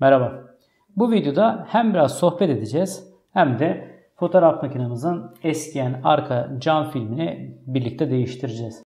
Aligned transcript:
Merhaba. 0.00 0.56
Bu 0.96 1.12
videoda 1.12 1.66
hem 1.68 1.94
biraz 1.94 2.18
sohbet 2.18 2.50
edeceğiz 2.50 3.12
hem 3.32 3.58
de 3.58 3.96
fotoğraf 4.16 4.62
makinemizin 4.62 5.22
eskiyen 5.42 6.00
arka 6.04 6.56
cam 6.58 6.90
filmini 6.90 7.58
birlikte 7.66 8.10
değiştireceğiz. 8.10 8.82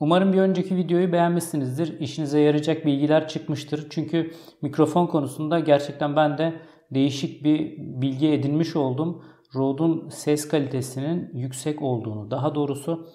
Umarım 0.00 0.32
bir 0.32 0.38
önceki 0.38 0.76
videoyu 0.76 1.12
beğenmişsinizdir. 1.12 2.00
İşinize 2.00 2.40
yarayacak 2.40 2.86
bilgiler 2.86 3.28
çıkmıştır. 3.28 3.86
Çünkü 3.90 4.30
mikrofon 4.62 5.06
konusunda 5.06 5.60
gerçekten 5.60 6.16
ben 6.16 6.38
de 6.38 6.60
değişik 6.90 7.44
bir 7.44 7.76
bilgi 7.78 8.28
edinmiş 8.28 8.76
oldum. 8.76 9.24
Rode'un 9.54 10.08
ses 10.08 10.48
kalitesinin 10.48 11.30
yüksek 11.34 11.82
olduğunu, 11.82 12.30
daha 12.30 12.54
doğrusu 12.54 13.08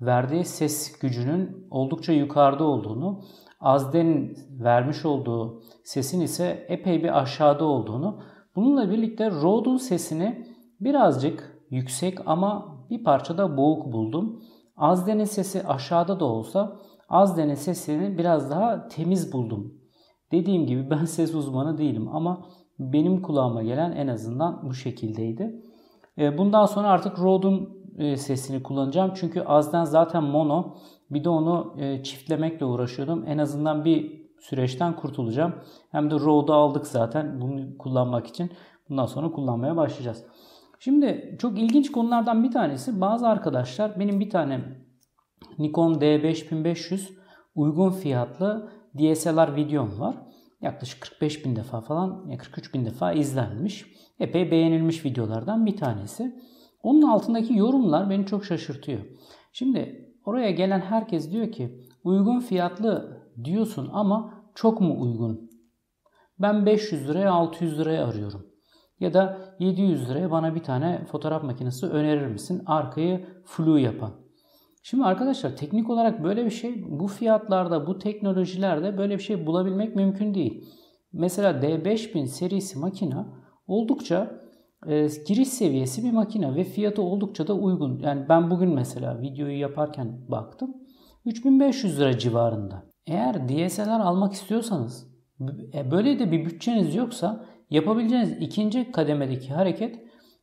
verdiği 0.00 0.44
ses 0.44 0.98
gücünün 0.98 1.66
oldukça 1.70 2.12
yukarıda 2.12 2.64
olduğunu, 2.64 3.24
Azden'in 3.60 4.36
vermiş 4.50 5.04
olduğu 5.04 5.62
sesin 5.84 6.20
ise 6.20 6.66
epey 6.68 7.02
bir 7.02 7.20
aşağıda 7.22 7.64
olduğunu, 7.64 8.20
bununla 8.56 8.90
birlikte 8.90 9.30
Rode'un 9.30 9.76
sesini 9.76 10.46
birazcık 10.80 11.62
yüksek 11.70 12.18
ama 12.26 12.76
bir 12.90 13.04
parçada 13.04 13.56
boğuk 13.56 13.92
buldum. 13.92 14.42
Azden'in 14.76 15.24
sesi 15.24 15.66
aşağıda 15.66 16.20
da 16.20 16.24
olsa 16.24 16.80
Azden'in 17.08 17.54
sesini 17.54 18.18
biraz 18.18 18.50
daha 18.50 18.88
temiz 18.88 19.32
buldum. 19.32 19.74
Dediğim 20.32 20.66
gibi 20.66 20.90
ben 20.90 21.04
ses 21.16 21.34
uzmanı 21.34 21.78
değilim 21.78 22.08
ama 22.08 22.46
benim 22.78 23.22
kulağıma 23.22 23.62
gelen 23.62 23.92
en 23.92 24.08
azından 24.08 24.68
bu 24.68 24.74
şekildeydi. 24.74 25.62
E, 26.18 26.38
bundan 26.38 26.66
sonra 26.66 26.88
artık 26.88 27.18
Rode'un 27.18 27.54
e, 27.54 27.66
sesini 28.16 28.62
kullanacağım. 28.62 29.12
Çünkü 29.14 29.40
Azden 29.40 29.84
zaten 29.84 30.24
mono. 30.24 30.76
Bir 31.10 31.24
de 31.24 31.28
onu 31.28 31.74
e, 31.78 32.02
çiftlemekle 32.02 32.66
uğraşıyordum. 32.66 33.24
En 33.26 33.38
azından 33.38 33.84
bir 33.84 34.26
süreçten 34.40 34.96
kurtulacağım. 34.96 35.54
Hem 35.90 36.10
de 36.10 36.14
Rode'u 36.14 36.54
aldık 36.54 36.86
zaten 36.86 37.40
bunu 37.40 37.78
kullanmak 37.78 38.26
için. 38.26 38.50
Bundan 38.88 39.06
sonra 39.06 39.32
kullanmaya 39.32 39.76
başlayacağız. 39.76 40.24
Şimdi 40.78 41.36
çok 41.38 41.58
ilginç 41.58 41.92
konulardan 41.92 42.44
bir 42.44 42.50
tanesi 42.50 43.00
bazı 43.00 43.28
arkadaşlar 43.28 44.00
benim 44.00 44.20
bir 44.20 44.30
tane 44.30 44.60
Nikon 45.58 45.94
D5500 45.94 47.10
uygun 47.54 47.90
fiyatlı 47.90 48.70
DSLR 48.98 49.56
videom 49.56 50.00
var. 50.00 50.16
Yaklaşık 50.60 51.02
45 51.02 51.44
bin 51.44 51.56
defa 51.56 51.80
falan, 51.80 52.36
43 52.38 52.74
bin 52.74 52.84
defa 52.84 53.12
izlenmiş. 53.12 53.86
Epey 54.20 54.50
beğenilmiş 54.50 55.04
videolardan 55.04 55.66
bir 55.66 55.76
tanesi. 55.76 56.36
Onun 56.86 57.02
altındaki 57.02 57.56
yorumlar 57.56 58.10
beni 58.10 58.26
çok 58.26 58.44
şaşırtıyor. 58.44 59.00
Şimdi 59.52 60.10
oraya 60.24 60.50
gelen 60.50 60.80
herkes 60.80 61.32
diyor 61.32 61.52
ki 61.52 61.84
uygun 62.04 62.40
fiyatlı 62.40 63.22
diyorsun 63.44 63.90
ama 63.92 64.34
çok 64.54 64.80
mu 64.80 65.00
uygun? 65.00 65.50
Ben 66.38 66.66
500 66.66 67.08
liraya 67.08 67.32
600 67.32 67.78
liraya 67.78 68.06
arıyorum. 68.06 68.46
Ya 69.00 69.14
da 69.14 69.38
700 69.58 70.10
liraya 70.10 70.30
bana 70.30 70.54
bir 70.54 70.62
tane 70.62 71.04
fotoğraf 71.04 71.42
makinesi 71.42 71.86
önerir 71.86 72.26
misin? 72.26 72.62
Arkayı 72.66 73.26
flu 73.44 73.78
yapan. 73.78 74.12
Şimdi 74.82 75.04
arkadaşlar 75.04 75.56
teknik 75.56 75.90
olarak 75.90 76.24
böyle 76.24 76.44
bir 76.44 76.50
şey 76.50 76.84
bu 76.88 77.06
fiyatlarda 77.06 77.86
bu 77.86 77.98
teknolojilerde 77.98 78.98
böyle 78.98 79.18
bir 79.18 79.22
şey 79.22 79.46
bulabilmek 79.46 79.96
mümkün 79.96 80.34
değil. 80.34 80.64
Mesela 81.12 81.50
D5000 81.50 82.26
serisi 82.26 82.78
makina 82.78 83.26
oldukça 83.66 84.45
e, 84.86 85.08
giriş 85.26 85.48
seviyesi 85.48 86.04
bir 86.04 86.12
makine 86.12 86.54
ve 86.54 86.64
fiyatı 86.64 87.02
oldukça 87.02 87.46
da 87.46 87.54
uygun. 87.54 87.98
Yani 87.98 88.28
ben 88.28 88.50
bugün 88.50 88.74
mesela 88.74 89.20
videoyu 89.20 89.58
yaparken 89.58 90.30
baktım. 90.30 90.74
3500 91.24 92.00
lira 92.00 92.18
civarında. 92.18 92.82
Eğer 93.06 93.48
DSLR 93.48 94.00
almak 94.00 94.32
istiyorsanız 94.32 95.06
e, 95.74 95.90
böyle 95.90 96.18
de 96.18 96.32
bir 96.32 96.44
bütçeniz 96.44 96.94
yoksa 96.94 97.44
yapabileceğiniz 97.70 98.32
ikinci 98.40 98.92
kademedeki 98.92 99.52
hareket 99.52 100.00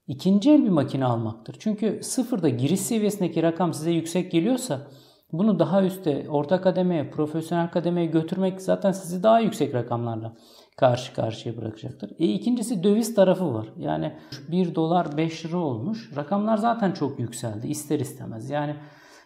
ikinci 0.07 0.51
el 0.51 0.63
bir 0.63 0.69
makine 0.69 1.05
almaktır. 1.05 1.55
Çünkü 1.59 1.99
sıfırda 2.03 2.49
giriş 2.49 2.79
seviyesindeki 2.79 3.43
rakam 3.43 3.73
size 3.73 3.91
yüksek 3.91 4.31
geliyorsa 4.31 4.87
bunu 5.31 5.59
daha 5.59 5.83
üstte, 5.83 6.25
orta 6.29 6.61
kademeye, 6.61 7.09
profesyonel 7.09 7.71
kademeye 7.71 8.07
götürmek 8.07 8.61
zaten 8.61 8.91
sizi 8.91 9.23
daha 9.23 9.39
yüksek 9.39 9.73
rakamlarla 9.73 10.35
karşı 10.77 11.13
karşıya 11.13 11.57
bırakacaktır. 11.57 12.11
E 12.19 12.25
ikincisi 12.25 12.83
döviz 12.83 13.15
tarafı 13.15 13.53
var. 13.53 13.67
Yani 13.77 14.13
1 14.51 14.75
dolar 14.75 15.17
5 15.17 15.45
lira 15.45 15.57
olmuş. 15.57 16.11
Rakamlar 16.15 16.57
zaten 16.57 16.91
çok 16.91 17.19
yükseldi 17.19 17.67
ister 17.67 17.99
istemez. 17.99 18.49
Yani 18.49 18.75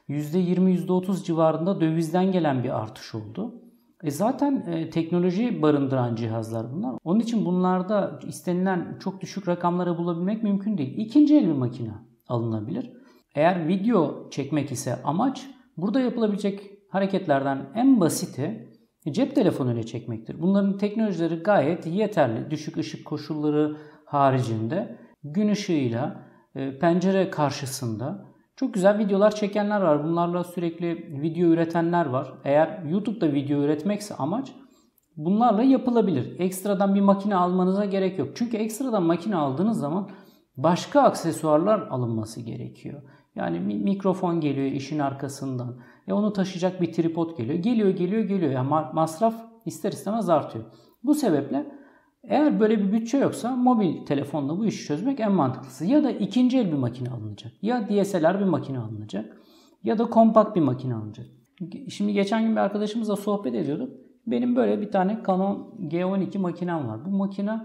%20 0.10 0.88
%30 0.88 1.24
civarında 1.24 1.82
dövizden 1.82 2.32
gelen 2.32 2.64
bir 2.64 2.80
artış 2.82 3.16
oldu. 3.16 3.62
E 4.04 4.12
zaten 4.12 4.66
e, 4.68 4.90
teknoloji 4.90 5.62
barındıran 5.62 6.16
cihazlar 6.16 6.74
bunlar. 6.74 6.96
Onun 7.04 7.20
için 7.20 7.46
bunlarda 7.46 8.20
istenilen 8.28 8.98
çok 9.00 9.22
düşük 9.22 9.48
rakamlara 9.48 9.98
bulabilmek 9.98 10.44
mümkün 10.44 10.78
değil. 10.78 10.98
İkinci 10.98 11.38
el 11.38 11.48
bir 11.48 11.54
makine 11.54 11.94
alınabilir. 12.28 12.92
Eğer 13.36 13.68
video 13.68 14.30
çekmek 14.30 14.72
ise 14.72 15.00
amaç 15.04 15.48
burada 15.78 16.00
yapılabilecek 16.00 16.72
hareketlerden 16.90 17.70
en 17.76 18.00
basiti 18.00 18.70
cep 19.14 19.36
telefonu 19.36 19.74
ile 19.74 19.86
çekmektir. 19.86 20.42
Bunların 20.42 20.78
teknolojileri 20.78 21.36
gayet 21.36 21.86
yeterli. 21.88 22.52
Düşük 22.52 22.78
ışık 22.78 23.06
koşulları 23.06 23.78
haricinde 24.06 24.98
gün 25.24 25.50
ışığıyla 25.50 26.24
e, 26.56 26.80
pencere 26.80 27.30
karşısında 27.30 28.26
çok 28.56 28.74
güzel 28.74 29.00
videolar 29.00 29.36
çekenler 29.36 29.82
var. 29.82 30.04
Bunlarla 30.04 30.44
sürekli 30.44 31.22
video 31.22 31.50
üretenler 31.50 32.06
var. 32.06 32.34
Eğer 32.44 32.84
YouTube'da 32.84 33.34
video 33.34 33.62
üretmekse 33.62 34.16
amaç 34.16 34.52
bunlarla 35.18 35.64
yapılabilir. 35.64 36.40
Ekstradan 36.40 36.96
bir 36.96 37.02
makine 37.02 37.36
almanıza 37.36 37.86
gerek 37.86 38.20
yok. 38.20 38.30
Çünkü 38.36 38.58
ekstradan 38.58 39.04
makine 39.04 39.36
aldığınız 39.36 39.80
zaman 39.80 40.10
başka 40.58 41.02
aksesuarlar 41.02 41.80
alınması 41.80 42.42
gerekiyor. 42.42 43.02
Yani 43.36 43.60
mikrofon 43.60 44.42
geliyor 44.42 44.72
işin 44.72 45.00
arkasından. 45.00 45.78
E 46.08 46.14
onu 46.14 46.34
taşıyacak 46.34 46.82
bir 46.82 46.94
tripod 46.94 47.38
geliyor. 47.38 47.60
Geliyor, 47.60 47.90
geliyor, 47.90 48.24
geliyor. 48.24 48.52
Yani 48.52 48.70
masraf 48.94 49.36
ister 49.66 49.92
istemez 49.92 50.30
artıyor. 50.30 50.66
Bu 51.04 51.16
sebeple 51.16 51.66
eğer 52.24 52.60
böyle 52.60 52.80
bir 52.80 52.92
bütçe 52.92 53.18
yoksa 53.18 53.56
mobil 53.56 54.06
telefonla 54.06 54.58
bu 54.58 54.66
işi 54.66 54.86
çözmek 54.86 55.20
en 55.20 55.32
mantıklısı. 55.32 55.86
Ya 55.86 56.04
da 56.04 56.12
ikinci 56.12 56.58
el 56.58 56.68
bir 56.68 56.78
makine 56.78 57.10
alınacak. 57.10 57.52
Ya 57.62 57.90
DSLR 57.90 58.40
bir 58.40 58.46
makine 58.46 58.80
alınacak. 58.80 59.38
Ya 59.84 59.98
da 59.98 60.06
kompakt 60.06 60.56
bir 60.56 60.62
makine 60.62 60.96
alınacak. 60.96 61.26
Şimdi 61.90 62.14
geçen 62.14 62.44
gün 62.44 62.52
bir 62.52 62.62
arkadaşımızla 62.62 63.16
sohbet 63.16 63.56
ediyorduk. 63.56 63.90
Benim 64.28 64.56
böyle 64.56 64.82
bir 64.82 64.92
tane 64.92 65.20
Canon 65.28 65.76
G12 65.80 66.38
makinem 66.38 66.88
var. 66.88 67.06
Bu 67.06 67.10
makine 67.10 67.60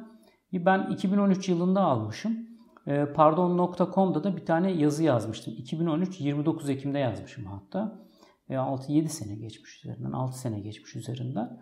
ben 0.52 0.90
2013 0.90 1.48
yılında 1.48 1.80
almışım. 1.80 2.36
Ee, 2.86 3.06
Pardon.com'da 3.14 4.24
da 4.24 4.36
bir 4.36 4.46
tane 4.46 4.72
yazı 4.72 5.02
yazmıştım. 5.02 5.54
2013 5.58 6.20
29 6.20 6.70
Ekim'de 6.70 6.98
yazmışım 6.98 7.44
hatta. 7.44 7.98
6-7 8.48 9.08
sene 9.08 9.34
geçmiş 9.34 9.84
üzerinden, 9.84 10.12
6 10.12 10.38
sene 10.38 10.60
geçmiş 10.60 10.96
üzerinden. 10.96 11.60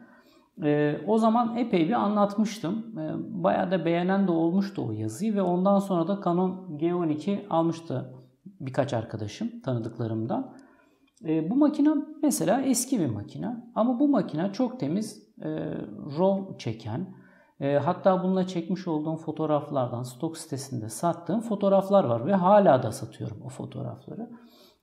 E, 0.62 1.00
o 1.06 1.18
zaman 1.18 1.56
epey 1.56 1.88
bir 1.88 1.92
anlatmıştım. 1.92 2.98
E, 2.98 3.12
bayağı 3.44 3.70
da 3.70 3.84
beğenen 3.84 4.26
de 4.26 4.30
olmuştu 4.30 4.86
o 4.88 4.92
yazıyı 4.92 5.34
ve 5.34 5.42
ondan 5.42 5.78
sonra 5.78 6.08
da 6.08 6.20
Canon 6.24 6.78
G12 6.78 7.48
almıştı 7.48 8.14
birkaç 8.60 8.94
arkadaşım 8.94 9.60
tanıdıklarımdan. 9.60 10.54
E, 11.24 11.50
bu 11.50 11.56
makine 11.56 11.90
mesela 12.22 12.62
eski 12.62 13.00
bir 13.00 13.06
makine 13.06 13.56
ama 13.74 14.00
bu 14.00 14.08
makine 14.08 14.52
çok 14.52 14.80
temiz 14.80 15.22
e, 15.42 15.48
RAW 16.18 16.58
çeken 16.58 17.14
e, 17.60 17.78
hatta 17.78 18.22
bununla 18.22 18.46
çekmiş 18.46 18.88
olduğum 18.88 19.16
fotoğraflardan 19.16 20.02
stok 20.02 20.36
sitesinde 20.36 20.88
sattığım 20.88 21.40
fotoğraflar 21.40 22.04
var 22.04 22.26
ve 22.26 22.34
hala 22.34 22.82
da 22.82 22.92
satıyorum 22.92 23.42
o 23.44 23.48
fotoğrafları. 23.48 24.30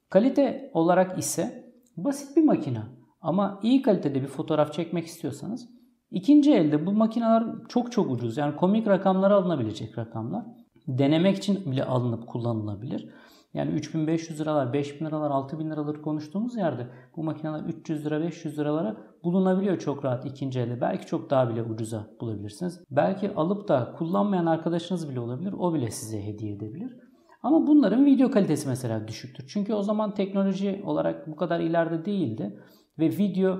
Kalite 0.09 0.71
olarak 0.73 1.19
ise 1.19 1.66
basit 1.97 2.37
bir 2.37 2.43
makine. 2.43 2.81
Ama 3.21 3.59
iyi 3.63 3.81
kalitede 3.81 4.21
bir 4.21 4.27
fotoğraf 4.27 4.73
çekmek 4.73 5.05
istiyorsanız 5.05 5.69
ikinci 6.11 6.53
elde 6.53 6.85
bu 6.85 6.91
makineler 6.91 7.43
çok 7.69 7.91
çok 7.91 8.11
ucuz. 8.11 8.37
Yani 8.37 8.55
komik 8.55 8.87
rakamlara 8.87 9.35
alınabilecek 9.35 9.97
rakamlar. 9.97 10.45
Denemek 10.87 11.37
için 11.37 11.71
bile 11.71 11.83
alınıp 11.83 12.27
kullanılabilir. 12.27 13.09
Yani 13.53 13.71
3500 13.71 14.39
liralar, 14.39 14.73
5000 14.73 15.05
liralar, 15.05 15.31
6000 15.31 15.71
liraları 15.71 16.01
konuştuğumuz 16.01 16.55
yerde 16.55 16.87
bu 17.15 17.23
makineler 17.23 17.59
300 17.59 18.05
lira, 18.05 18.21
500 18.21 18.59
liralara 18.59 18.97
bulunabiliyor 19.23 19.79
çok 19.79 20.05
rahat 20.05 20.25
ikinci 20.25 20.59
elde. 20.59 20.81
Belki 20.81 21.05
çok 21.05 21.29
daha 21.29 21.49
bile 21.49 21.63
ucuza 21.63 22.07
bulabilirsiniz. 22.21 22.83
Belki 22.91 23.35
alıp 23.35 23.67
da 23.67 23.93
kullanmayan 23.97 24.45
arkadaşınız 24.45 25.09
bile 25.09 25.19
olabilir. 25.19 25.53
O 25.59 25.73
bile 25.73 25.91
size 25.91 26.25
hediye 26.25 26.53
edebilir. 26.53 27.06
Ama 27.43 27.67
bunların 27.67 28.05
video 28.05 28.31
kalitesi 28.31 28.67
mesela 28.67 29.07
düşüktür. 29.07 29.45
Çünkü 29.47 29.73
o 29.73 29.83
zaman 29.83 30.13
teknoloji 30.13 30.81
olarak 30.85 31.27
bu 31.27 31.35
kadar 31.35 31.59
ileride 31.59 32.05
değildi. 32.05 32.59
Ve 32.99 33.09
video 33.09 33.57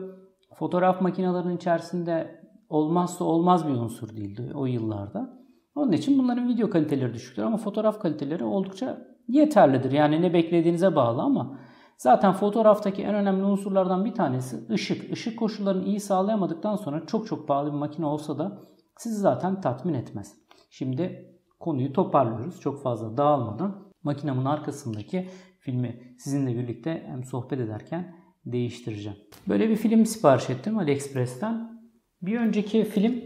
fotoğraf 0.56 1.02
makinelerinin 1.02 1.58
içerisinde 1.58 2.42
olmazsa 2.70 3.26
olmaz 3.26 3.68
bir 3.68 3.74
unsur 3.74 4.10
değildi 4.10 4.52
o 4.56 4.66
yıllarda. 4.66 5.38
Onun 5.76 5.92
için 5.92 6.20
bunların 6.20 6.48
video 6.48 6.70
kaliteleri 6.70 7.14
düşüktür 7.14 7.44
ama 7.44 7.58
fotoğraf 7.58 8.00
kaliteleri 8.00 8.44
oldukça 8.44 9.08
yeterlidir. 9.28 9.92
Yani 9.92 10.22
ne 10.22 10.34
beklediğinize 10.34 10.96
bağlı 10.96 11.22
ama 11.22 11.58
Zaten 11.98 12.34
fotoğraftaki 12.34 13.04
en 13.04 13.16
önemli 13.16 13.44
unsurlardan 13.44 14.06
bir 14.06 14.14
tanesi 14.14 14.68
ışık. 14.70 15.12
Işık 15.12 15.40
koşullarını 15.40 15.86
iyi 15.86 16.00
sağlayamadıktan 16.00 16.76
sonra 16.76 17.06
çok 17.06 17.28
çok 17.28 17.48
pahalı 17.48 17.74
bir 17.74 17.78
makine 17.78 18.06
olsa 18.06 18.38
da 18.38 18.60
sizi 18.98 19.16
zaten 19.16 19.62
tatmin 19.62 19.94
etmez. 19.94 20.36
Şimdi 20.70 21.34
konuyu 21.60 21.94
toparlıyoruz 21.94 22.62
çok 22.62 22.84
fazla 22.84 23.18
dağılmadan. 23.18 23.88
Makinemin 24.04 24.46
arkasındaki 24.46 25.30
filmi 25.60 26.16
sizinle 26.18 26.56
birlikte 26.56 27.04
hem 27.08 27.24
sohbet 27.24 27.60
ederken 27.60 28.16
değiştireceğim. 28.46 29.18
Böyle 29.48 29.70
bir 29.70 29.76
film 29.76 30.06
sipariş 30.06 30.50
ettim 30.50 30.78
AliExpress'ten. 30.78 31.82
Bir 32.22 32.40
önceki 32.40 32.84
film 32.84 33.22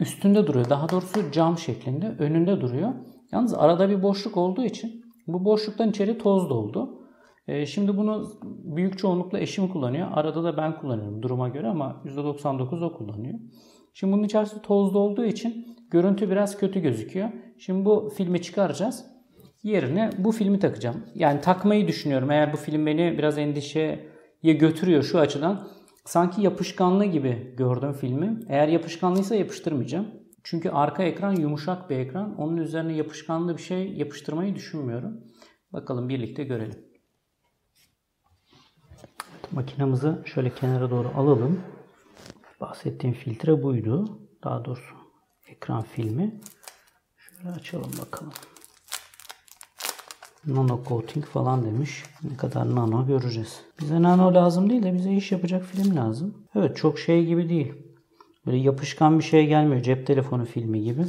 üstünde 0.00 0.46
duruyor. 0.46 0.70
Daha 0.70 0.88
doğrusu 0.88 1.32
cam 1.32 1.58
şeklinde 1.58 2.08
önünde 2.18 2.60
duruyor. 2.60 2.92
Yalnız 3.32 3.54
arada 3.54 3.88
bir 3.90 4.02
boşluk 4.02 4.36
olduğu 4.36 4.64
için 4.64 5.04
bu 5.26 5.44
boşluktan 5.44 5.90
içeri 5.90 6.18
toz 6.18 6.50
doldu. 6.50 7.00
Ee, 7.48 7.66
şimdi 7.66 7.96
bunu 7.96 8.32
büyük 8.76 8.98
çoğunlukla 8.98 9.38
eşim 9.38 9.68
kullanıyor. 9.68 10.08
Arada 10.12 10.44
da 10.44 10.56
ben 10.56 10.80
kullanıyorum 10.80 11.22
duruma 11.22 11.48
göre 11.48 11.68
ama 11.68 12.02
%99 12.04 12.84
o 12.84 12.96
kullanıyor. 12.96 13.38
Şimdi 13.94 14.12
bunun 14.12 14.22
içerisinde 14.22 14.62
tozlu 14.62 14.98
olduğu 14.98 15.24
için 15.24 15.76
görüntü 15.90 16.30
biraz 16.30 16.58
kötü 16.58 16.80
gözüküyor. 16.80 17.28
Şimdi 17.58 17.84
bu 17.84 18.12
filmi 18.16 18.42
çıkaracağız. 18.42 19.06
Yerine 19.62 20.10
bu 20.18 20.32
filmi 20.32 20.58
takacağım. 20.58 21.04
Yani 21.14 21.40
takmayı 21.40 21.88
düşünüyorum. 21.88 22.30
Eğer 22.30 22.52
bu 22.52 22.56
film 22.56 22.86
beni 22.86 23.18
biraz 23.18 23.38
endişeye 23.38 24.10
götürüyor 24.42 25.02
şu 25.02 25.18
açıdan. 25.18 25.68
Sanki 26.04 26.42
yapışkanlı 26.42 27.04
gibi 27.04 27.54
gördüm 27.56 27.92
filmi. 27.92 28.40
Eğer 28.48 28.68
yapışkanlıysa 28.68 29.34
yapıştırmayacağım. 29.34 30.06
Çünkü 30.42 30.70
arka 30.70 31.02
ekran 31.02 31.36
yumuşak 31.36 31.90
bir 31.90 31.96
ekran. 31.96 32.36
Onun 32.38 32.56
üzerine 32.56 32.92
yapışkanlı 32.92 33.56
bir 33.56 33.62
şey 33.62 33.92
yapıştırmayı 33.92 34.54
düşünmüyorum. 34.54 35.20
Bakalım 35.72 36.08
birlikte 36.08 36.44
görelim. 36.44 36.78
Makinamızı 39.52 40.22
şöyle 40.24 40.50
kenara 40.50 40.90
doğru 40.90 41.08
alalım. 41.16 41.60
Bahsettiğim 42.64 43.14
filtre 43.14 43.62
buydu. 43.62 44.18
Daha 44.44 44.64
doğrusu 44.64 44.94
ekran 45.48 45.82
filmi. 45.82 46.40
Şöyle 47.16 47.50
açalım 47.50 47.90
bakalım. 48.02 48.32
Nano 50.46 50.84
coating 50.88 51.24
falan 51.24 51.64
demiş. 51.64 52.04
Ne 52.30 52.36
kadar 52.36 52.74
nano 52.74 53.06
göreceğiz. 53.06 53.60
Bize 53.80 54.02
nano 54.02 54.34
lazım 54.34 54.70
değil 54.70 54.82
de 54.82 54.94
bize 54.94 55.12
iş 55.12 55.32
yapacak 55.32 55.64
film 55.64 55.96
lazım. 55.96 56.46
Evet 56.54 56.76
çok 56.76 56.98
şey 56.98 57.26
gibi 57.26 57.48
değil. 57.48 57.74
Böyle 58.46 58.56
yapışkan 58.56 59.18
bir 59.18 59.24
şey 59.24 59.46
gelmiyor. 59.46 59.82
Cep 59.82 60.06
telefonu 60.06 60.44
filmi 60.44 60.82
gibi. 60.82 61.04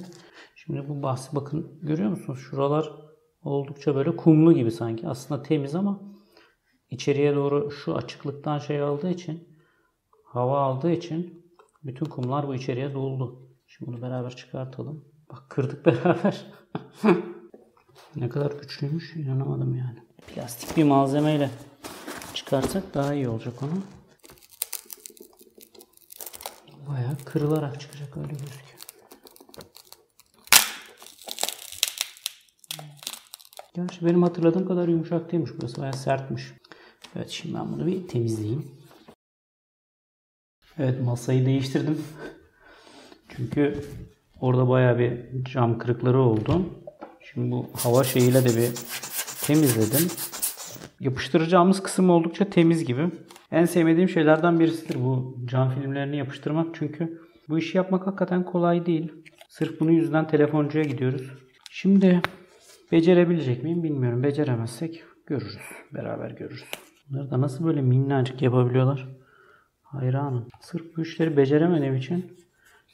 Şimdi 0.56 0.90
bu 0.90 1.04
bahsi 1.04 1.36
bakın 1.36 1.80
görüyor 1.82 2.10
musunuz? 2.10 2.40
Şuralar 2.50 2.92
oldukça 3.44 3.96
böyle 3.96 4.16
kumlu 4.16 4.54
gibi 4.54 4.72
sanki. 4.72 5.08
Aslında 5.08 5.44
temiz 5.44 5.76
ama 5.76 6.02
içeriye 6.90 7.36
doğru 7.36 7.72
şu 7.72 7.96
açıklıktan 7.96 8.60
şey 8.60 8.82
aldığı 8.82 9.10
için 9.10 9.56
hava 10.24 10.60
aldığı 10.60 10.92
için 10.92 11.45
bütün 11.86 12.06
kumlar 12.06 12.48
bu 12.48 12.56
içeriye 12.56 12.94
doldu. 12.94 13.50
Şimdi 13.68 13.92
bunu 13.92 14.02
beraber 14.02 14.36
çıkartalım. 14.36 15.06
Bak 15.32 15.50
kırdık 15.50 15.86
beraber. 15.86 16.46
ne 18.16 18.30
kadar 18.30 18.52
güçlüymüş 18.52 19.16
inanamadım 19.16 19.76
yani. 19.76 20.00
Plastik 20.28 20.78
bir 20.78 20.84
malzemeyle 20.84 21.50
çıkarsak 22.34 22.94
daha 22.94 23.14
iyi 23.14 23.30
olacak 23.30 23.54
onu. 23.64 23.82
Bayağı 26.90 27.18
kırılarak 27.26 27.82
çıkacak 27.82 28.18
öyle 28.18 28.28
gözüküyor. 28.28 28.66
Gerçi 33.74 34.06
benim 34.06 34.24
hatırladığım 34.24 34.68
kadar 34.68 34.88
yumuşak 34.88 35.32
değilmiş. 35.32 35.52
Burası 35.58 35.82
bayağı 35.82 35.94
sertmiş. 35.94 36.54
Evet 37.16 37.30
şimdi 37.30 37.56
ben 37.56 37.74
bunu 37.74 37.86
bir 37.86 38.08
temizleyeyim. 38.08 38.85
Evet 40.80 41.02
masayı 41.02 41.46
değiştirdim. 41.46 41.98
Çünkü 43.30 43.74
orada 44.42 44.70
bayağı 44.70 45.00
bir 45.00 45.44
cam 45.44 45.78
kırıkları 45.78 46.20
oldu. 46.20 46.62
Şimdi 47.22 47.52
bu 47.52 47.70
hava 47.74 48.04
şeyiyle 48.04 48.44
de 48.44 48.50
bir 48.50 48.72
temizledim. 49.42 50.08
Yapıştıracağımız 51.00 51.84
kısım 51.84 52.10
oldukça 52.10 52.50
temiz 52.50 52.86
gibi. 52.86 53.12
En 53.52 53.66
sevmediğim 53.66 54.10
şeylerden 54.10 54.60
birisidir 54.60 54.96
bu 55.04 55.38
cam 55.46 55.72
filmlerini 55.72 56.18
yapıştırmak. 56.18 56.68
Çünkü 56.74 57.22
bu 57.50 57.58
işi 57.58 57.78
yapmak 57.78 58.08
hakikaten 58.08 58.44
kolay 58.44 58.86
değil. 58.86 59.12
Sırf 59.50 59.80
bunun 59.80 59.92
yüzünden 59.92 60.28
telefoncuya 60.28 60.84
gidiyoruz. 60.84 61.32
Şimdi 61.72 62.22
becerebilecek 62.92 63.64
miyim 63.64 63.84
bilmiyorum. 63.84 64.24
Beceremezsek 64.24 65.04
görürüz. 65.26 65.58
Beraber 65.94 66.32
görürüz. 66.32 66.64
Bunları 67.10 67.32
da 67.32 67.42
nasıl 67.42 67.66
böyle 67.66 67.82
minnacık 67.82 68.42
yapabiliyorlar? 68.42 69.15
Hayranım. 69.86 70.48
Sırf 70.62 70.98
bu 70.98 71.02
işleri 71.02 71.38
beceremediğim 71.38 71.96
için 71.96 72.38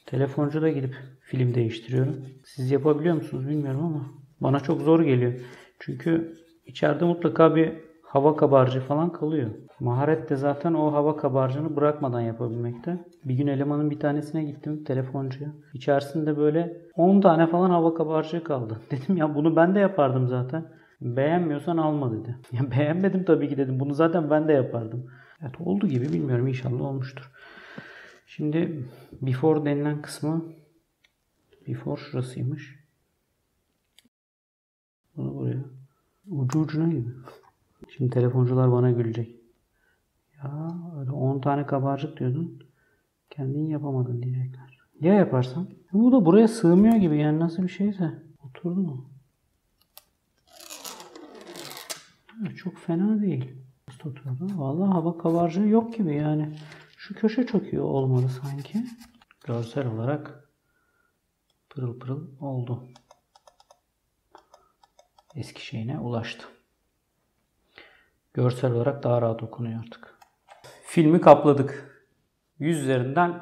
telefoncuda 0.06 0.70
gidip 0.70 0.96
film 1.22 1.56
değiştiriyorum. 1.56 2.16
Siz 2.46 2.72
yapabiliyor 2.72 3.16
musunuz 3.16 3.50
bilmiyorum 3.50 3.84
ama 3.84 4.06
bana 4.42 4.60
çok 4.60 4.82
zor 4.82 5.02
geliyor. 5.02 5.34
Çünkü 5.80 6.34
içeride 6.66 7.06
mutlaka 7.06 7.56
bir 7.56 7.74
hava 8.04 8.36
kabarcı 8.36 8.80
falan 8.80 9.12
kalıyor. 9.12 9.50
Maharet 9.80 10.30
de 10.30 10.36
zaten 10.36 10.74
o 10.74 10.94
hava 10.94 11.18
kabarcını 11.18 11.76
bırakmadan 11.76 12.22
yapabilmekte. 12.22 13.06
Bir 13.26 13.34
gün 13.34 13.48
elemanın 13.48 13.92
bir 13.92 14.00
tanesine 14.00 14.44
gittim 14.44 14.84
telefoncuya. 14.84 15.50
İçerisinde 15.74 16.38
böyle 16.38 16.78
10 16.96 17.22
tane 17.22 17.48
falan 17.48 17.70
hava 17.70 17.94
kabarcığı 17.94 18.44
kaldı. 18.44 18.82
Dedim 18.92 19.18
ya 19.18 19.36
bunu 19.36 19.56
ben 19.56 19.76
de 19.76 19.80
yapardım 19.80 20.28
zaten. 20.28 20.66
Beğenmiyorsan 21.02 21.78
alma 21.78 22.12
dedi. 22.12 22.38
Ya 22.52 22.72
beğenmedim 22.72 23.24
tabii 23.24 23.50
ki 23.50 23.58
dedim. 23.58 23.80
Bunu 23.80 23.94
zaten 23.94 24.30
ben 24.30 24.48
de 24.48 24.54
yapardım. 24.54 25.12
Evet 25.42 25.62
oldu 25.62 25.88
gibi 25.88 26.14
bilmiyorum 26.14 26.48
inşallah 26.48 26.82
olmuştur. 26.82 27.32
Şimdi 28.26 28.86
before 29.22 29.66
denilen 29.66 30.02
kısmı 30.02 30.46
before 31.68 32.02
şurasıymış. 32.02 32.80
Bunu 35.16 35.36
buraya. 35.36 35.66
Ucu 36.28 36.60
ucuna 36.60 36.88
gibi. 36.88 37.10
Şimdi 37.90 38.10
telefoncular 38.10 38.72
bana 38.72 38.92
gülecek. 38.92 39.36
Ya 40.38 40.74
öyle 41.00 41.12
10 41.12 41.42
tane 41.42 41.66
kabarcık 41.66 42.20
diyordun. 42.20 42.64
Kendin 43.30 43.68
yapamadın 43.68 44.22
diyecekler. 44.22 44.80
Ya 45.00 45.14
yaparsan? 45.14 45.70
Bu 45.94 46.12
da 46.12 46.26
buraya 46.26 46.48
sığmıyor 46.48 46.96
gibi 46.96 47.18
yani 47.18 47.40
nasıl 47.40 47.64
bir 47.64 47.70
şeyse. 47.70 48.24
Oturdu 48.44 48.80
mu? 48.80 49.11
Çok 52.50 52.78
fena 52.78 53.22
değil. 53.22 53.54
Oturdu. 53.90 54.22
Vallahi 54.40 54.92
hava 54.92 55.18
kabarcığı 55.18 55.68
yok 55.68 55.98
gibi 55.98 56.16
yani. 56.16 56.56
Şu 56.98 57.16
köşe 57.16 57.46
çok 57.46 57.74
iyi 57.74 57.82
olmalı 57.82 58.30
sanki. 58.30 58.84
Görsel 59.44 59.88
olarak 59.88 60.50
pırıl 61.70 62.00
pırıl 62.00 62.28
oldu. 62.40 62.88
Eski 65.36 65.66
şeyine 65.66 66.00
ulaştı. 66.00 66.48
Görsel 68.34 68.72
olarak 68.72 69.04
daha 69.04 69.22
rahat 69.22 69.44
okunuyor 69.44 69.80
artık. 69.80 70.18
Filmi 70.84 71.22
kapladık. 71.22 72.04
100 72.60 72.80
üzerinden 72.80 73.42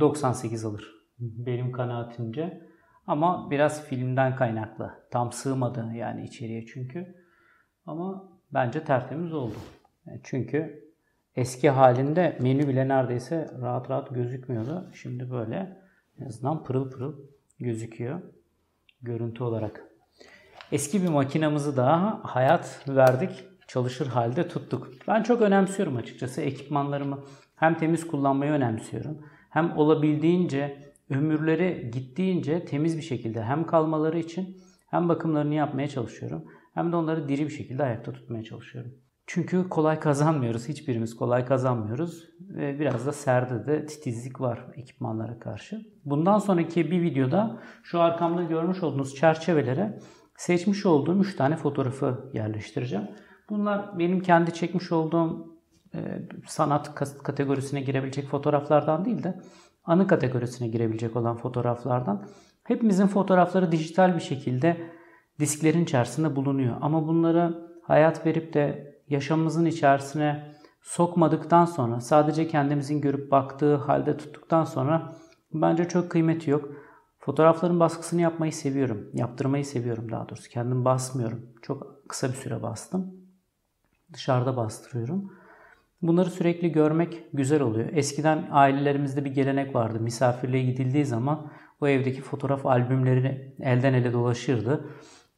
98 0.00 0.64
alır. 0.64 0.94
Benim 1.18 1.72
kanaatimce. 1.72 2.70
Ama 3.06 3.50
biraz 3.50 3.84
filmden 3.84 4.36
kaynaklı. 4.36 4.94
Tam 5.10 5.32
sığmadı 5.32 5.92
yani 5.94 6.24
içeriye 6.24 6.66
çünkü. 6.66 7.19
Ama 7.90 8.28
bence 8.54 8.84
tertemiz 8.84 9.32
oldu. 9.32 9.54
Çünkü 10.22 10.84
eski 11.36 11.70
halinde 11.70 12.38
menü 12.40 12.68
bile 12.68 12.88
neredeyse 12.88 13.50
rahat 13.60 13.90
rahat 13.90 14.14
gözükmüyordu. 14.14 14.90
Şimdi 14.94 15.30
böyle 15.30 15.82
en 16.20 16.26
azından 16.26 16.64
pırıl 16.64 16.90
pırıl 16.90 17.14
gözüküyor 17.58 18.20
görüntü 19.02 19.42
olarak. 19.42 19.84
Eski 20.72 21.02
bir 21.02 21.08
makinamızı 21.08 21.76
daha 21.76 22.20
hayat 22.22 22.84
verdik 22.88 23.44
çalışır 23.68 24.06
halde 24.06 24.48
tuttuk. 24.48 24.88
Ben 25.08 25.22
çok 25.22 25.42
önemsiyorum 25.42 25.96
açıkçası 25.96 26.40
ekipmanlarımı. 26.40 27.24
Hem 27.56 27.78
temiz 27.78 28.06
kullanmayı 28.06 28.52
önemsiyorum. 28.52 29.18
Hem 29.50 29.78
olabildiğince 29.78 30.92
ömürleri 31.10 31.90
gittiğince 31.92 32.64
temiz 32.64 32.96
bir 32.96 33.02
şekilde 33.02 33.42
hem 33.42 33.66
kalmaları 33.66 34.18
için 34.18 34.56
hem 34.90 35.08
bakımlarını 35.08 35.54
yapmaya 35.54 35.88
çalışıyorum. 35.88 36.44
Hem 36.80 36.92
de 36.92 36.96
onları 36.96 37.28
diri 37.28 37.44
bir 37.44 37.50
şekilde 37.50 37.82
ayakta 37.82 38.12
tutmaya 38.12 38.44
çalışıyorum. 38.44 38.92
Çünkü 39.26 39.68
kolay 39.68 40.00
kazanmıyoruz. 40.00 40.68
Hiçbirimiz 40.68 41.16
kolay 41.16 41.44
kazanmıyoruz. 41.44 42.24
Ve 42.40 42.80
biraz 42.80 43.06
da 43.06 43.12
serde 43.12 43.66
de 43.66 43.86
titizlik 43.86 44.40
var 44.40 44.66
ekipmanlara 44.76 45.38
karşı. 45.38 45.80
Bundan 46.04 46.38
sonraki 46.38 46.90
bir 46.90 47.02
videoda 47.02 47.60
şu 47.82 48.00
arkamda 48.00 48.42
görmüş 48.42 48.82
olduğunuz 48.82 49.14
çerçevelere 49.14 49.98
seçmiş 50.36 50.86
olduğum 50.86 51.20
3 51.20 51.36
tane 51.36 51.56
fotoğrafı 51.56 52.30
yerleştireceğim. 52.34 53.08
Bunlar 53.50 53.98
benim 53.98 54.20
kendi 54.20 54.54
çekmiş 54.54 54.92
olduğum 54.92 55.56
e, 55.94 56.28
sanat 56.46 56.94
kategorisine 57.22 57.80
girebilecek 57.80 58.28
fotoğraflardan 58.28 59.04
değil 59.04 59.22
de 59.22 59.40
anı 59.84 60.06
kategorisine 60.06 60.68
girebilecek 60.68 61.16
olan 61.16 61.36
fotoğraflardan. 61.36 62.28
Hepimizin 62.64 63.06
fotoğrafları 63.06 63.72
dijital 63.72 64.14
bir 64.14 64.20
şekilde 64.20 64.99
disklerin 65.40 65.84
içerisinde 65.84 66.36
bulunuyor. 66.36 66.76
Ama 66.80 67.06
bunları 67.06 67.70
hayat 67.82 68.26
verip 68.26 68.54
de 68.54 68.94
yaşamımızın 69.08 69.64
içerisine 69.64 70.54
sokmadıktan 70.82 71.64
sonra 71.64 72.00
sadece 72.00 72.48
kendimizin 72.48 73.00
görüp 73.00 73.30
baktığı 73.30 73.74
halde 73.74 74.16
tuttuktan 74.16 74.64
sonra 74.64 75.12
bence 75.54 75.88
çok 75.88 76.10
kıymeti 76.10 76.50
yok. 76.50 76.68
Fotoğrafların 77.18 77.80
baskısını 77.80 78.20
yapmayı 78.20 78.52
seviyorum. 78.52 79.10
Yaptırmayı 79.14 79.64
seviyorum 79.64 80.12
daha 80.12 80.28
doğrusu. 80.28 80.50
Kendim 80.50 80.84
basmıyorum. 80.84 81.46
Çok 81.62 82.08
kısa 82.08 82.28
bir 82.28 82.34
süre 82.34 82.62
bastım. 82.62 83.14
Dışarıda 84.12 84.56
bastırıyorum. 84.56 85.32
Bunları 86.02 86.30
sürekli 86.30 86.72
görmek 86.72 87.24
güzel 87.32 87.62
oluyor. 87.62 87.88
Eskiden 87.92 88.48
ailelerimizde 88.50 89.24
bir 89.24 89.30
gelenek 89.30 89.74
vardı. 89.74 90.00
Misafirliğe 90.00 90.62
gidildiği 90.62 91.04
zaman 91.04 91.50
o 91.80 91.88
evdeki 91.88 92.20
fotoğraf 92.20 92.66
albümleri 92.66 93.54
elden 93.60 93.94
ele 93.94 94.12
dolaşırdı. 94.12 94.84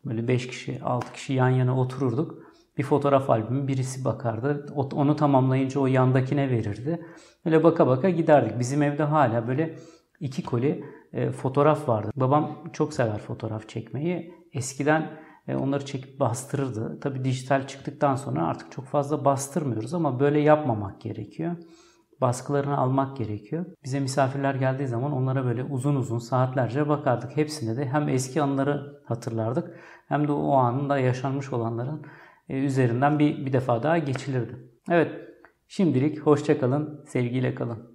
Böyle 0.05 0.29
5 0.29 0.47
kişi, 0.47 0.81
6 0.83 1.13
kişi 1.13 1.33
yan 1.33 1.49
yana 1.49 1.81
otururduk. 1.81 2.53
Bir 2.79 2.83
fotoğraf 2.83 3.31
albümü 3.31 3.69
birisi 3.69 4.05
bakardı. 4.05 4.67
Onu 4.75 5.17
tamamlayınca 5.17 5.81
o 5.81 5.87
yandakine 5.87 6.51
verirdi. 6.51 7.07
Böyle 7.45 7.65
baka 7.65 7.87
baka 7.87 8.11
giderdik. 8.11 8.59
Bizim 8.59 8.83
evde 8.83 9.03
hala 9.03 9.49
böyle 9.49 9.77
iki 10.21 10.43
koli 10.43 10.85
e, 11.13 11.31
fotoğraf 11.31 11.89
vardı. 11.89 12.11
Babam 12.17 12.65
çok 12.73 12.95
sever 12.95 13.19
fotoğraf 13.19 13.69
çekmeyi. 13.69 14.35
Eskiden 14.53 15.11
e, 15.49 15.57
onları 15.57 15.87
çekip 15.87 16.21
bastırırdı. 16.21 17.01
Tabi 17.01 17.25
dijital 17.25 17.67
çıktıktan 17.67 18.17
sonra 18.17 18.47
artık 18.47 18.73
çok 18.73 18.85
fazla 18.85 19.25
bastırmıyoruz 19.25 19.95
ama 19.95 20.21
böyle 20.21 20.41
yapmamak 20.41 21.01
gerekiyor. 21.01 21.57
Baskılarını 22.23 22.79
almak 22.79 23.17
gerekiyor. 23.17 23.67
Bize 23.85 24.01
misafirler 24.01 24.55
geldiği 24.55 24.87
zaman 24.87 25.13
onlara 25.13 25.45
böyle 25.45 25.65
uzun 25.65 25.95
uzun 25.95 26.19
saatlerce 26.19 26.89
bakardık. 26.89 27.37
Hepsinde 27.37 27.77
de 27.77 27.87
hem 27.87 28.09
eski 28.09 28.43
anıları 28.43 29.03
hatırlardık 29.05 29.81
hem 30.09 30.29
de 30.29 30.33
o 30.33 30.53
anında 30.53 30.99
yaşanmış 30.99 31.53
olanların 31.53 32.07
e, 32.49 32.59
üzerinden 32.59 33.19
bir, 33.19 33.47
bir 33.47 33.53
defa 33.53 33.83
daha 33.83 33.99
geçilirdi. 33.99 34.57
Evet, 34.91 35.13
şimdilik 35.69 36.21
hoşça 36.21 36.61
kalın, 36.61 37.05
sevgiyle 37.07 37.55
kalın. 37.55 37.91